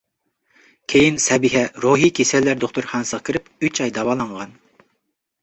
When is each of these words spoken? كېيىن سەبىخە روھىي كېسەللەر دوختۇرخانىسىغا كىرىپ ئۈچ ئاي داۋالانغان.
كېيىن 0.93 1.19
سەبىخە 1.25 1.61
روھىي 1.85 2.13
كېسەللەر 2.21 2.59
دوختۇرخانىسىغا 2.65 3.21
كىرىپ 3.29 3.69
ئۈچ 3.69 3.83
ئاي 3.87 3.95
داۋالانغان. 4.01 4.59